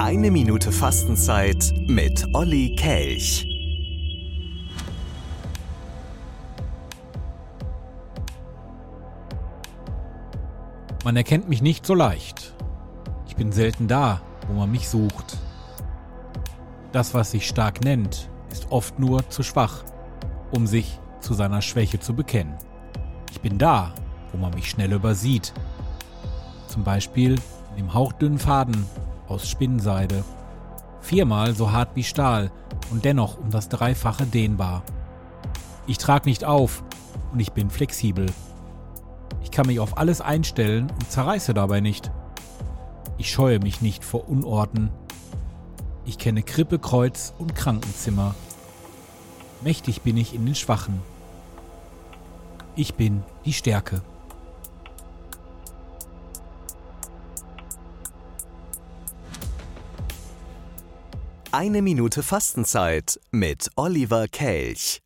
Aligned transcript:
Eine 0.00 0.30
Minute 0.30 0.70
Fastenzeit 0.70 1.74
mit 1.88 2.24
Olli 2.32 2.76
Kelch. 2.76 3.44
Man 11.04 11.16
erkennt 11.16 11.48
mich 11.48 11.62
nicht 11.62 11.84
so 11.84 11.94
leicht. 11.94 12.54
Ich 13.26 13.34
bin 13.34 13.50
selten 13.50 13.88
da, 13.88 14.20
wo 14.46 14.52
man 14.52 14.70
mich 14.70 14.88
sucht. 14.88 15.36
Das, 16.92 17.12
was 17.12 17.32
sich 17.32 17.48
stark 17.48 17.82
nennt, 17.82 18.30
ist 18.52 18.70
oft 18.70 19.00
nur 19.00 19.28
zu 19.30 19.42
schwach, 19.42 19.82
um 20.52 20.68
sich 20.68 21.00
zu 21.18 21.34
seiner 21.34 21.60
Schwäche 21.60 21.98
zu 21.98 22.14
bekennen. 22.14 22.54
Ich 23.32 23.40
bin 23.40 23.58
da, 23.58 23.92
wo 24.30 24.38
man 24.38 24.54
mich 24.54 24.70
schnell 24.70 24.92
übersieht. 24.92 25.52
Zum 26.68 26.84
Beispiel 26.84 27.32
in 27.70 27.78
dem 27.78 27.94
hauchdünnen 27.94 28.38
Faden 28.38 28.86
aus 29.28 29.48
Spinnenseide. 29.48 30.24
Viermal 31.00 31.54
so 31.54 31.72
hart 31.72 31.90
wie 31.94 32.04
Stahl 32.04 32.50
und 32.90 33.04
dennoch 33.04 33.38
um 33.38 33.50
das 33.50 33.68
Dreifache 33.68 34.26
dehnbar. 34.26 34.82
Ich 35.86 35.98
trage 35.98 36.28
nicht 36.28 36.44
auf 36.44 36.82
und 37.32 37.40
ich 37.40 37.52
bin 37.52 37.70
flexibel. 37.70 38.26
Ich 39.42 39.50
kann 39.50 39.66
mich 39.66 39.80
auf 39.80 39.98
alles 39.98 40.20
einstellen 40.20 40.90
und 40.90 41.10
zerreiße 41.10 41.54
dabei 41.54 41.80
nicht. 41.80 42.10
Ich 43.16 43.30
scheue 43.30 43.58
mich 43.58 43.80
nicht 43.80 44.04
vor 44.04 44.28
Unorten. 44.28 44.90
Ich 46.04 46.18
kenne 46.18 46.42
Krippe, 46.42 46.78
Kreuz 46.78 47.34
und 47.38 47.54
Krankenzimmer. 47.54 48.34
Mächtig 49.60 50.02
bin 50.02 50.16
ich 50.16 50.34
in 50.34 50.46
den 50.46 50.54
Schwachen. 50.54 51.00
Ich 52.76 52.94
bin 52.94 53.24
die 53.44 53.52
Stärke. 53.52 54.02
Eine 61.50 61.80
Minute 61.80 62.22
Fastenzeit 62.22 63.18
mit 63.30 63.70
Oliver 63.74 64.28
Kelch. 64.28 65.00